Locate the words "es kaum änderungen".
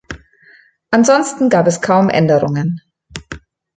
1.67-2.81